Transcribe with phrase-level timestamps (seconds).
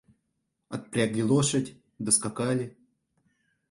[0.75, 2.67] Отпрягли лошадь, доскакали..